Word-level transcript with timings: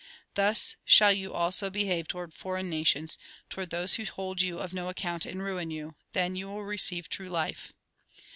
Thus 0.33 0.77
shall 0.83 1.13
you 1.13 1.31
also 1.31 1.69
behave 1.69 2.07
towards 2.07 2.35
foreign 2.35 2.71
nations, 2.71 3.19
towards 3.51 3.69
those 3.69 3.93
who 3.93 4.05
hold 4.05 4.41
you 4.41 4.57
of 4.57 4.73
no 4.73 4.89
account 4.89 5.27
and 5.27 5.43
ruin 5.43 5.69
you. 5.69 5.93
Then 6.13 6.35
yon 6.35 6.55
will 6.55 6.63
receive 6.65 7.07
true 7.07 7.29
life." 7.29 7.71